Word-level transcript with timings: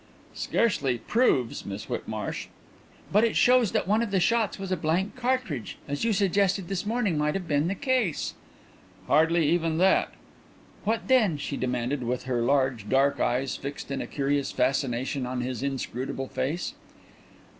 "Scarcely 0.33 0.97
'proves,' 0.97 1.63
Miss 1.63 1.83
Whitmarsh." 1.87 2.47
"But 3.11 3.23
it 3.23 3.35
shows 3.35 3.71
that 3.71 3.87
one 3.87 4.01
of 4.01 4.09
the 4.09 4.19
shots 4.19 4.57
was 4.57 4.71
a 4.71 4.75
blank 4.75 5.15
charge, 5.21 5.77
as 5.87 6.03
you 6.03 6.11
suggested 6.11 6.67
this 6.69 6.87
morning 6.87 7.19
might 7.19 7.35
have 7.35 7.47
been 7.47 7.67
the 7.67 7.75
case." 7.75 8.33
"Hardly 9.05 9.47
even 9.49 9.77
that." 9.77 10.11
"What 10.85 11.07
then?" 11.07 11.37
she 11.37 11.55
demanded, 11.55 12.01
with 12.01 12.23
her 12.23 12.41
large 12.41 12.89
dark 12.89 13.19
eyes 13.19 13.55
fixed 13.55 13.91
in 13.91 14.01
a 14.01 14.07
curious 14.07 14.51
fascination 14.51 15.27
on 15.27 15.41
his 15.41 15.61
inscrutable 15.61 16.29
face. 16.29 16.73